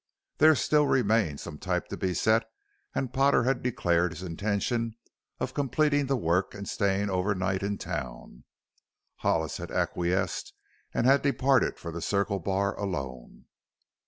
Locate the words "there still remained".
0.39-1.39